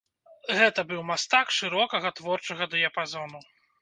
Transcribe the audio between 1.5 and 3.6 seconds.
шырокага творчага дыяпазону.